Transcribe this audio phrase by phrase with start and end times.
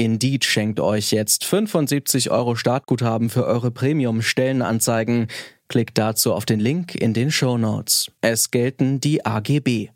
[0.00, 5.26] Indeed schenkt euch jetzt 75 Euro Startguthaben für eure Premium-Stellenanzeigen.
[5.68, 8.10] Klickt dazu auf den Link in den Show Notes.
[8.22, 9.90] Es gelten die AGB.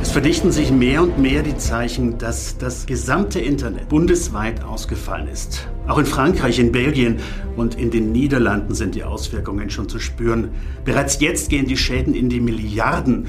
[0.00, 5.66] Es verdichten sich mehr und mehr die Zeichen, dass das gesamte Internet bundesweit ausgefallen ist.
[5.88, 7.18] Auch in Frankreich, in Belgien
[7.56, 10.50] und in den Niederlanden sind die Auswirkungen schon zu spüren.
[10.84, 13.26] Bereits jetzt gehen die Schäden in die Milliarden.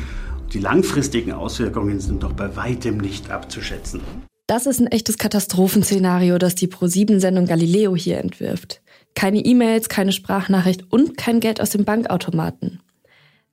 [0.54, 4.02] Die langfristigen Auswirkungen sind doch bei weitem nicht abzuschätzen.
[4.48, 8.82] Das ist ein echtes Katastrophenszenario, das die Pro7-Sendung Galileo hier entwirft.
[9.16, 12.82] Keine E-Mails, keine Sprachnachricht und kein Geld aus dem Bankautomaten.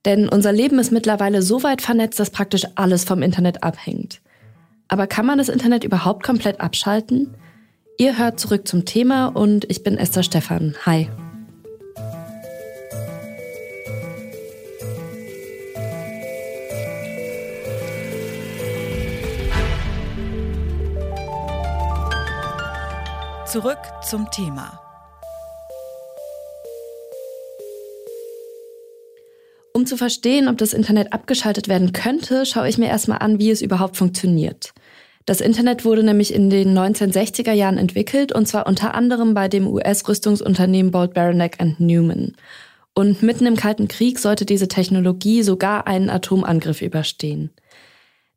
[0.05, 4.21] Denn unser Leben ist mittlerweile so weit vernetzt, dass praktisch alles vom Internet abhängt.
[4.87, 7.33] Aber kann man das Internet überhaupt komplett abschalten?
[7.97, 10.75] Ihr hört zurück zum Thema und ich bin Esther Stephan.
[10.85, 11.09] Hi.
[23.53, 24.81] Zurück zum Thema.
[29.73, 33.51] Um zu verstehen, ob das Internet abgeschaltet werden könnte, schaue ich mir erstmal an, wie
[33.51, 34.73] es überhaupt funktioniert.
[35.27, 39.67] Das Internet wurde nämlich in den 1960er Jahren entwickelt und zwar unter anderem bei dem
[39.67, 42.35] US-Rüstungsunternehmen Bolt Beranek Newman.
[42.95, 47.51] Und mitten im Kalten Krieg sollte diese Technologie sogar einen Atomangriff überstehen.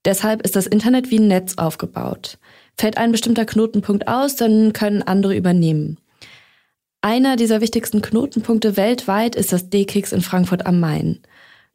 [0.05, 2.39] Deshalb ist das Internet wie ein Netz aufgebaut.
[2.79, 5.99] Fällt ein bestimmter Knotenpunkt aus, dann können andere übernehmen.
[7.01, 11.21] Einer dieser wichtigsten Knotenpunkte weltweit ist das D-Kix in Frankfurt am Main.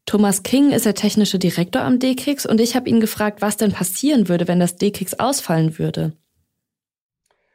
[0.05, 3.71] Thomas King ist der technische Direktor am D-Kix und ich habe ihn gefragt, was denn
[3.71, 6.13] passieren würde, wenn das D-Kix ausfallen würde.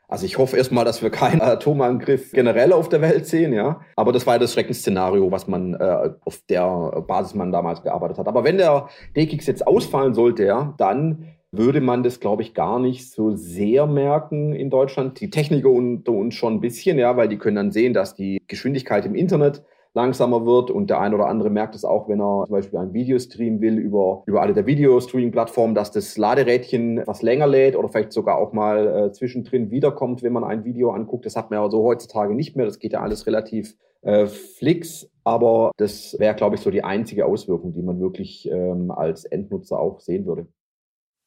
[0.08, 3.80] Also ich hoffe erstmal, dass wir keinen Atomangriff generell auf der Welt sehen, ja.
[3.96, 8.18] Aber das war ja das Schreckensszenario, was man äh, auf der Basis man damals gearbeitet
[8.18, 8.28] hat.
[8.28, 12.78] Aber wenn der D-Kix jetzt ausfallen sollte, ja, dann würde man das, glaube ich, gar
[12.78, 15.20] nicht so sehr merken in Deutschland.
[15.20, 18.42] Die Techniker unter uns schon ein bisschen, ja, weil die können dann sehen, dass die
[18.46, 19.62] Geschwindigkeit im Internet
[19.96, 22.92] langsamer wird und der ein oder andere merkt es auch, wenn er zum Beispiel ein
[22.92, 27.88] Video streamen will über, über alle der Videostreaming-Plattformen, dass das Laderädchen etwas länger lädt oder
[27.88, 31.24] vielleicht sogar auch mal äh, zwischendrin wiederkommt, wenn man ein Video anguckt.
[31.24, 32.66] Das hat man ja so heutzutage nicht mehr.
[32.66, 35.08] Das geht ja alles relativ äh, flix.
[35.24, 39.80] Aber das wäre, glaube ich, so die einzige Auswirkung, die man wirklich ähm, als Endnutzer
[39.80, 40.46] auch sehen würde.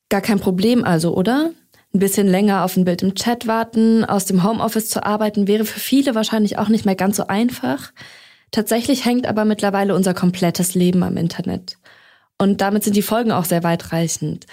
[0.10, 1.52] Gar kein Problem also, oder?
[1.94, 5.66] Ein bisschen länger auf ein Bild im Chat warten, aus dem Homeoffice zu arbeiten, wäre
[5.66, 7.92] für viele wahrscheinlich auch nicht mehr ganz so einfach.
[8.52, 11.78] Tatsächlich hängt aber mittlerweile unser komplettes Leben am Internet.
[12.40, 14.48] Und damit sind die Folgen auch sehr weitreichend.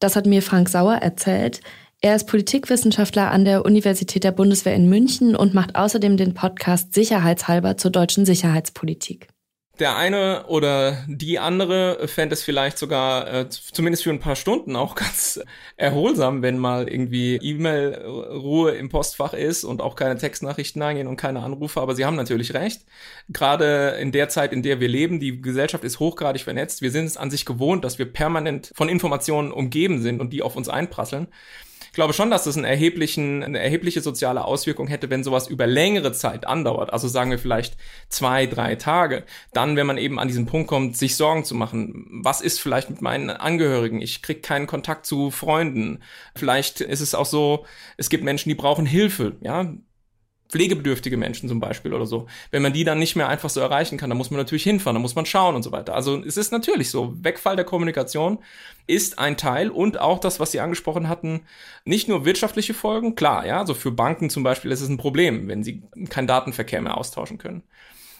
[0.00, 1.60] Das hat mir Frank Sauer erzählt.
[2.00, 6.94] Er ist Politikwissenschaftler an der Universität der Bundeswehr in München und macht außerdem den Podcast
[6.94, 9.31] Sicherheitshalber zur deutschen Sicherheitspolitik
[9.82, 14.76] der eine oder die andere fände es vielleicht sogar äh, zumindest für ein paar Stunden
[14.76, 15.40] auch ganz
[15.76, 21.42] erholsam, wenn mal irgendwie E-Mail-Ruhe im Postfach ist und auch keine Textnachrichten eingehen und keine
[21.42, 21.80] Anrufe.
[21.80, 22.82] Aber Sie haben natürlich recht.
[23.28, 26.80] Gerade in der Zeit, in der wir leben, die Gesellschaft ist hochgradig vernetzt.
[26.80, 30.42] Wir sind es an sich gewohnt, dass wir permanent von Informationen umgeben sind und die
[30.42, 31.26] auf uns einprasseln.
[31.92, 35.66] Ich glaube schon, dass das einen erheblichen, eine erhebliche soziale Auswirkung hätte, wenn sowas über
[35.66, 36.90] längere Zeit andauert.
[36.90, 37.76] Also sagen wir vielleicht
[38.08, 39.24] zwei, drei Tage.
[39.52, 42.06] Dann, wenn man eben an diesen Punkt kommt, sich Sorgen zu machen.
[42.10, 44.00] Was ist vielleicht mit meinen Angehörigen?
[44.00, 46.02] Ich kriege keinen Kontakt zu Freunden.
[46.34, 47.66] Vielleicht ist es auch so,
[47.98, 49.36] es gibt Menschen, die brauchen Hilfe.
[49.42, 49.74] Ja,
[50.52, 52.26] pflegebedürftige Menschen zum Beispiel oder so.
[52.50, 54.94] Wenn man die dann nicht mehr einfach so erreichen kann, dann muss man natürlich hinfahren,
[54.94, 55.94] dann muss man schauen und so weiter.
[55.94, 58.38] Also es ist natürlich so, Wegfall der Kommunikation
[58.86, 61.40] ist ein Teil und auch das, was Sie angesprochen hatten,
[61.86, 65.48] nicht nur wirtschaftliche Folgen, klar, ja, so für Banken zum Beispiel ist es ein Problem,
[65.48, 67.62] wenn sie keinen Datenverkehr mehr austauschen können.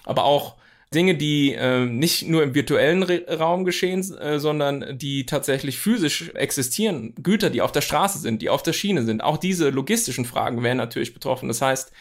[0.04, 0.56] Aber auch
[0.94, 6.30] Dinge, die äh, nicht nur im virtuellen Re Raum geschehen, äh, sondern die tatsächlich physisch
[6.34, 7.14] existieren.
[7.22, 9.22] Güter, die auf der Straße sind, die auf der Schiene sind.
[9.22, 11.48] Auch diese logistischen Fragen wären natürlich betroffen.
[11.48, 11.92] Das heißt,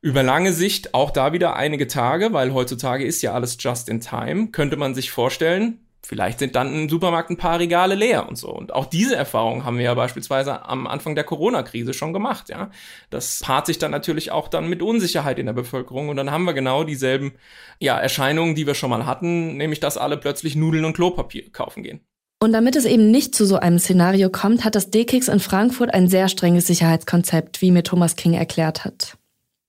[0.00, 4.00] über lange Sicht auch da wieder einige Tage, weil heutzutage ist ja alles just in
[4.00, 8.38] time, könnte man sich vorstellen, vielleicht sind dann im Supermarkt ein paar Regale leer und
[8.38, 8.48] so.
[8.48, 12.70] Und auch diese Erfahrung haben wir ja beispielsweise am Anfang der Corona-Krise schon gemacht, ja.
[13.10, 16.44] Das paart sich dann natürlich auch dann mit Unsicherheit in der Bevölkerung und dann haben
[16.44, 17.32] wir genau dieselben,
[17.78, 21.82] ja, Erscheinungen, die wir schon mal hatten, nämlich dass alle plötzlich Nudeln und Klopapier kaufen
[21.82, 22.00] gehen.
[22.40, 25.92] Und damit es eben nicht zu so einem Szenario kommt, hat das D-Kix in Frankfurt
[25.92, 29.18] ein sehr strenges Sicherheitskonzept, wie mir Thomas King erklärt hat.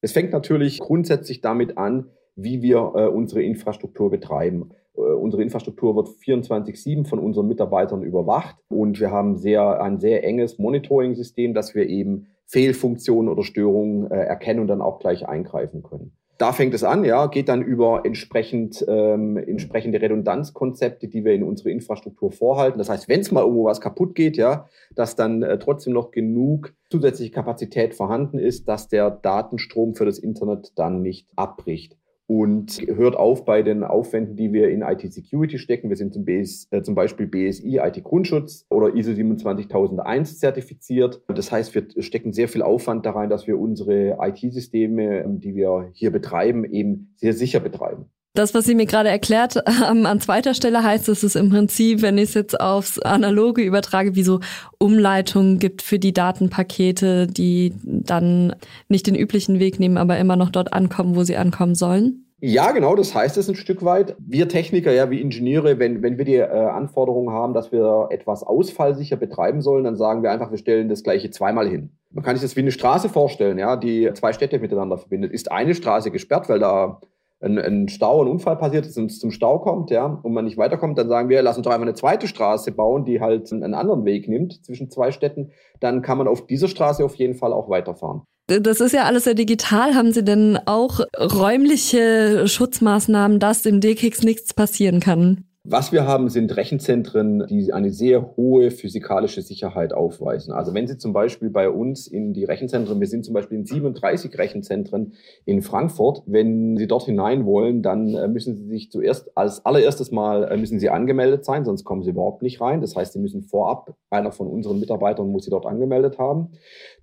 [0.02, 2.06] Es fängt natürlich grundsätzlich damit an,
[2.36, 4.72] wie wir äh, unsere Infrastruktur betreiben.
[4.96, 10.24] Äh, unsere Infrastruktur wird 24-7 von unseren Mitarbeitern überwacht und wir haben sehr, ein sehr
[10.24, 15.84] enges Monitoring-System, dass wir eben Fehlfunktionen oder Störungen äh, erkennen und dann auch gleich eingreifen
[15.84, 16.14] können.
[16.40, 21.44] Da fängt es an, ja, geht dann über entsprechend, ähm, entsprechende Redundanzkonzepte, die wir in
[21.44, 22.78] unsere Infrastruktur vorhalten.
[22.78, 24.66] Das heißt, wenn es mal irgendwo was kaputt geht, ja,
[24.96, 30.18] dass dann äh, trotzdem noch genug zusätzliche Kapazität vorhanden ist, dass der Datenstrom für das
[30.18, 31.99] Internet dann nicht abbricht
[32.30, 35.90] und hört auf bei den Aufwänden, die wir in IT-Security stecken.
[35.90, 41.24] Wir sind zum, BS, äh, zum Beispiel BSI IT-Grundschutz oder ISO 27001 zertifiziert.
[41.28, 45.56] Das heißt, wir stecken sehr viel Aufwand da rein, dass wir unsere IT-Systeme, ähm, die
[45.56, 48.12] wir hier betreiben, eben sehr sicher betreiben.
[48.36, 52.02] Das, was Sie mir gerade erklärt haben, an zweiter Stelle heißt, dass es im Prinzip,
[52.02, 54.40] wenn ich es jetzt aufs Analoge übertrage, wie so
[54.78, 58.56] Umleitungen gibt für die Datenpakete, die dann
[58.88, 62.26] nicht den üblichen Weg nehmen, aber immer noch dort ankommen, wo sie ankommen sollen?
[62.42, 64.16] Ja, genau, das heißt es ein Stück weit.
[64.18, 68.44] Wir Techniker, ja, wie Ingenieure, wenn, wenn wir die äh, Anforderungen haben, dass wir etwas
[68.44, 71.90] ausfallsicher betreiben sollen, dann sagen wir einfach, wir stellen das gleiche zweimal hin.
[72.12, 75.34] Man kann sich das wie eine Straße vorstellen, ja, die zwei Städte miteinander verbindet.
[75.34, 77.02] Ist eine Straße gesperrt, weil da
[77.42, 80.58] ein, ein Stau, ein Unfall passiert und es zum Stau kommt, ja, und man nicht
[80.58, 83.74] weiterkommt, dann sagen wir, lass uns doch einfach eine zweite Straße bauen, die halt einen
[83.74, 85.52] anderen Weg nimmt zwischen zwei Städten.
[85.80, 88.22] Dann kann man auf dieser Straße auf jeden Fall auch weiterfahren.
[88.48, 89.94] Das ist ja alles sehr digital.
[89.94, 95.46] Haben Sie denn auch räumliche Schutzmaßnahmen, dass dem D-Kicks nichts passieren kann?
[95.72, 100.52] Was wir haben, sind Rechenzentren, die eine sehr hohe physikalische Sicherheit aufweisen.
[100.52, 103.66] Also wenn Sie zum Beispiel bei uns in die Rechenzentren, wir sind zum Beispiel in
[103.68, 105.14] 37 Rechenzentren
[105.46, 110.10] in Frankfurt, wenn Sie dort hinein wollen, dann äh, müssen Sie sich zuerst als allererstes
[110.10, 112.82] Mal äh, müssen Sie angemeldet sein, sonst kommen Sie überhaupt nicht rein.
[112.82, 116.50] Das heißt, Sie müssen vorab, einer von unseren Mitarbeitern muss Sie dort angemeldet haben.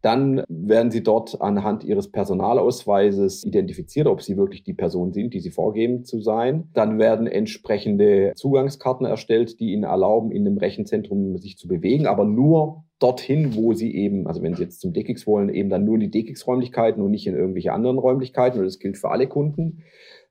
[0.02, 5.40] Dann werden Sie dort anhand Ihres Personalausweises identifiziert, ob Sie wirklich die Person sind, die
[5.40, 6.68] Sie vorgeben zu sein.
[6.74, 12.24] Dann werden entsprechende Zugangskarten erstellt, die Ihnen erlauben, in dem Rechenzentrum sich zu bewegen, aber
[12.24, 15.96] nur dorthin, wo Sie eben, also wenn Sie jetzt zum DKIX wollen, eben dann nur
[15.96, 18.58] in die DKIX-Räumlichkeiten und nicht in irgendwelche anderen Räumlichkeiten.
[18.58, 19.82] Und das gilt für alle Kunden.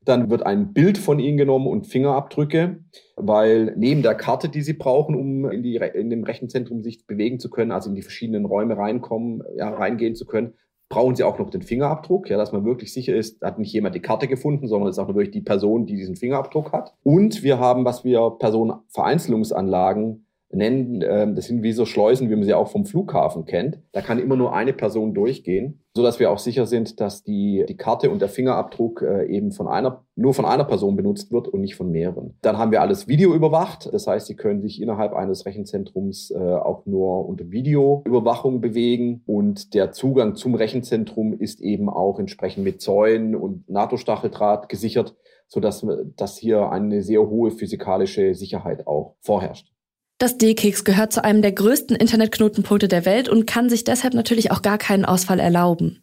[0.03, 2.79] Dann wird ein Bild von Ihnen genommen und Fingerabdrücke,
[3.15, 7.39] weil neben der Karte, die Sie brauchen, um in, die, in dem Rechenzentrum sich bewegen
[7.39, 10.53] zu können, also in die verschiedenen Räume reinkommen, ja, reingehen zu können,
[10.89, 13.95] brauchen Sie auch noch den Fingerabdruck, ja, dass man wirklich sicher ist, hat nicht jemand
[13.95, 16.93] die Karte gefunden, sondern es ist auch wirklich die Person, die diesen Fingerabdruck hat.
[17.03, 22.43] Und wir haben, was wir Personenvereinzelungsanlagen nennen, äh, das sind wie so Schleusen, wie man
[22.43, 23.79] sie auch vom Flughafen kennt.
[23.91, 27.65] Da kann immer nur eine Person durchgehen, so dass wir auch sicher sind, dass die,
[27.67, 31.47] die Karte und der Fingerabdruck äh, eben von einer, nur von einer Person benutzt wird
[31.47, 32.37] und nicht von mehreren.
[32.41, 33.89] Dann haben wir alles Video überwacht.
[33.91, 39.73] Das heißt, Sie können sich innerhalb eines Rechenzentrums äh, auch nur unter Videoüberwachung bewegen und
[39.73, 45.15] der Zugang zum Rechenzentrum ist eben auch entsprechend mit Zäunen und NATO-Stacheldraht gesichert,
[45.47, 49.74] sodass dass hier eine sehr hohe physikalische Sicherheit auch vorherrscht.
[50.17, 54.51] Das D-Keks gehört zu einem der größten Internetknotenpunkte der Welt und kann sich deshalb natürlich
[54.51, 56.01] auch gar keinen Ausfall erlauben.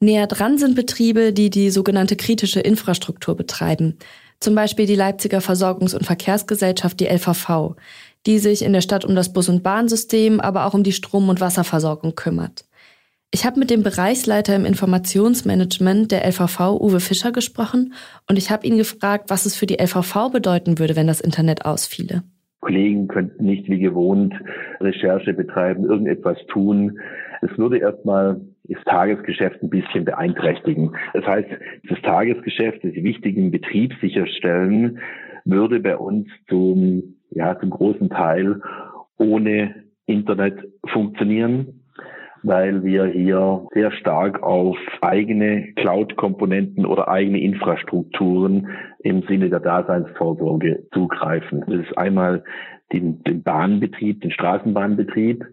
[0.00, 3.98] Näher dran sind Betriebe, die die sogenannte kritische Infrastruktur betreiben.
[4.40, 7.76] Zum Beispiel die Leipziger Versorgungs- und Verkehrsgesellschaft, die LVV,
[8.26, 11.28] die sich in der Stadt um das Bus- und Bahnsystem, aber auch um die Strom-
[11.28, 12.64] und Wasserversorgung kümmert.
[13.30, 17.92] Ich habe mit dem Bereichsleiter im Informationsmanagement der LVV, Uwe Fischer, gesprochen
[18.26, 21.66] und ich habe ihn gefragt, was es für die LVV bedeuten würde, wenn das Internet
[21.66, 22.22] ausfiele.
[22.60, 24.34] Kollegen könnten nicht wie gewohnt
[24.80, 26.98] Recherche betreiben, irgendetwas tun.
[27.42, 30.94] Es würde erstmal das Tagesgeschäft ein bisschen beeinträchtigen.
[31.14, 31.48] Das heißt,
[31.88, 34.98] das Tagesgeschäft, das wichtigen Betrieb sicherstellen,
[35.44, 38.60] würde bei uns zum, ja, zum großen Teil
[39.16, 39.74] ohne
[40.06, 41.79] Internet funktionieren
[42.42, 48.68] weil wir hier sehr stark auf eigene Cloud-Komponenten oder eigene Infrastrukturen
[49.00, 51.64] im Sinne der Daseinsvorsorge zugreifen.
[51.66, 52.42] Das ist einmal
[52.92, 55.44] den, den Bahnbetrieb, den Straßenbahnbetrieb,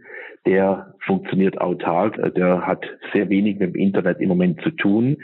[0.46, 5.18] der funktioniert autark, der hat sehr wenig mit dem Internet im Moment zu tun.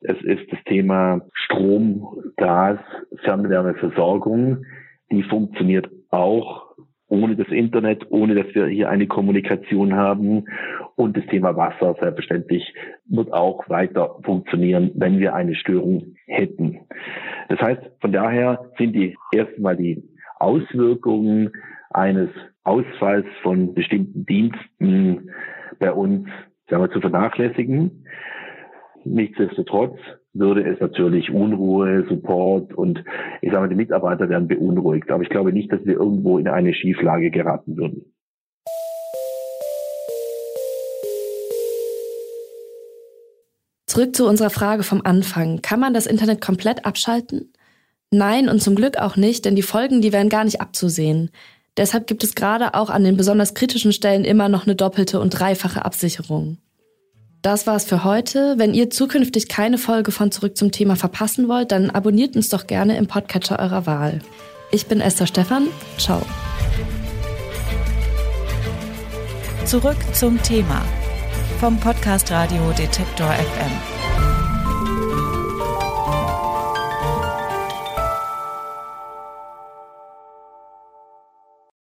[0.00, 2.78] Es ist das Thema Strom, Gas,
[3.22, 4.64] Fernwärmeversorgung,
[5.10, 6.65] die funktioniert auch
[7.08, 10.44] ohne das Internet, ohne dass wir hier eine Kommunikation haben.
[10.96, 12.74] Und das Thema Wasser selbstverständlich
[13.06, 16.80] wird auch weiter funktionieren, wenn wir eine Störung hätten.
[17.48, 20.02] Das heißt, von daher sind die erstmal die
[20.38, 21.52] Auswirkungen
[21.90, 22.30] eines
[22.64, 25.30] Ausfalls von bestimmten Diensten
[25.78, 26.28] bei uns
[26.68, 28.04] sagen wir, zu vernachlässigen.
[29.08, 29.96] Nichtsdestotrotz
[30.32, 33.02] würde es natürlich Unruhe, Support und
[33.40, 35.10] ich sage mal, die Mitarbeiter werden beunruhigt.
[35.10, 38.12] Aber ich glaube nicht, dass wir irgendwo in eine Schieflage geraten würden.
[43.86, 45.62] Zurück zu unserer Frage vom Anfang.
[45.62, 47.52] Kann man das Internet komplett abschalten?
[48.10, 51.30] Nein und zum Glück auch nicht, denn die Folgen, die wären gar nicht abzusehen.
[51.76, 55.30] Deshalb gibt es gerade auch an den besonders kritischen Stellen immer noch eine doppelte und
[55.30, 56.58] dreifache Absicherung.
[57.46, 58.54] Das war's für heute.
[58.58, 62.66] Wenn ihr zukünftig keine Folge von Zurück zum Thema verpassen wollt, dann abonniert uns doch
[62.66, 64.18] gerne im Podcatcher eurer Wahl.
[64.72, 65.68] Ich bin Esther Stephan.
[65.96, 66.22] Ciao.
[69.64, 70.84] Zurück zum Thema
[71.60, 73.95] vom Podcast Radio Detektor FM.